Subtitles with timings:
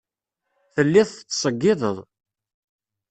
[0.73, 1.97] Telliḍ tettṣeyyideḍ.